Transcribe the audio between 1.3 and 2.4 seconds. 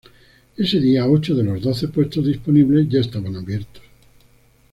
de los doce puestos